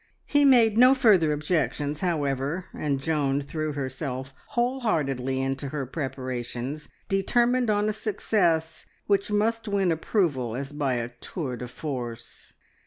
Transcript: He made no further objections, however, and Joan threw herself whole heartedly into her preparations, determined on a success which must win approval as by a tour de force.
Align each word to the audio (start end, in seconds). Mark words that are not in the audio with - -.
He 0.25 0.43
made 0.45 0.79
no 0.79 0.95
further 0.95 1.31
objections, 1.31 1.99
however, 1.99 2.65
and 2.73 2.99
Joan 2.99 3.39
threw 3.39 3.73
herself 3.73 4.33
whole 4.47 4.79
heartedly 4.79 5.39
into 5.39 5.69
her 5.69 5.85
preparations, 5.85 6.89
determined 7.07 7.69
on 7.69 7.87
a 7.87 7.93
success 7.93 8.87
which 9.05 9.29
must 9.29 9.67
win 9.67 9.91
approval 9.91 10.55
as 10.55 10.71
by 10.71 10.95
a 10.95 11.09
tour 11.09 11.55
de 11.55 11.67
force. 11.67 12.53